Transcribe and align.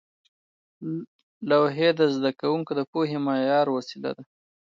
لوحې 1.49 1.89
د 1.99 2.01
زده 2.15 2.31
کوونکو 2.39 2.71
د 2.75 2.81
پوهې 2.91 3.17
د 3.21 3.23
معیار 3.25 3.65
وسیله 3.75 4.09
وې. 4.15 4.23